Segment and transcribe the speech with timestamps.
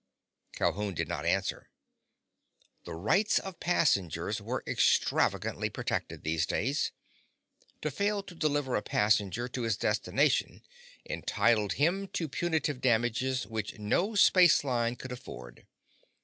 [0.53, 1.69] Calhoun did not answer.
[2.85, 6.91] The rights of passengers were extravagantly protected, these days.
[7.83, 10.63] To fail to deliver a passenger to his destination
[11.07, 15.67] entitled him to punitive damages which no spaceline could afford.